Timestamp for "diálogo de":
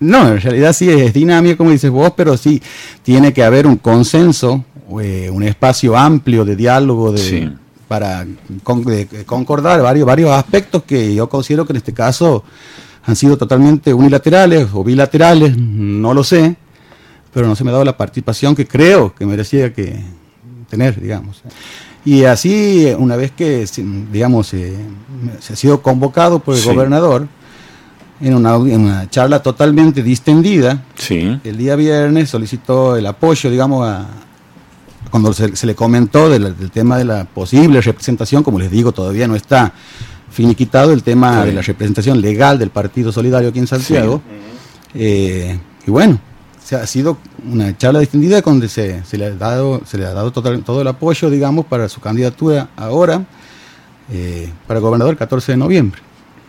6.56-7.52